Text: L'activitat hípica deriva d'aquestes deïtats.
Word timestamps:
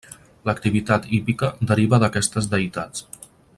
L'activitat 0.49 1.05
hípica 1.17 1.51
deriva 1.73 2.01
d'aquestes 2.05 2.49
deïtats. 2.57 3.07